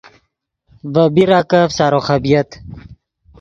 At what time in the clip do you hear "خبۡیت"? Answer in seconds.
2.05-2.49